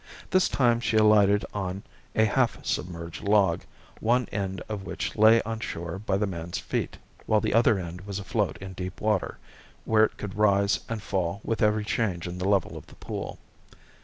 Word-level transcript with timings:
This 0.31 0.49
time 0.49 0.79
she 0.79 0.97
alighted 0.97 1.45
on 1.53 1.83
a 2.15 2.25
half 2.25 2.65
submerged 2.65 3.21
log, 3.21 3.61
one 3.99 4.27
end 4.31 4.59
of 4.67 4.81
which 4.83 5.15
lay 5.15 5.43
on 5.43 5.59
shore 5.59 5.99
by 5.99 6.17
the 6.17 6.25
man's 6.25 6.57
feet, 6.57 6.97
while 7.27 7.39
the 7.39 7.53
other 7.53 7.77
end 7.77 8.01
was 8.07 8.17
afloat 8.17 8.57
in 8.57 8.73
deep 8.73 8.99
water, 8.99 9.37
where 9.85 10.03
it 10.05 10.17
could 10.17 10.35
rise 10.37 10.79
and 10.89 11.03
fall 11.03 11.39
with 11.43 11.61
every 11.61 11.85
change 11.85 12.25
in 12.27 12.39
the 12.39 12.49
level 12.49 12.77
of 12.77 12.87
the 12.87 12.95
pool. 12.95 13.37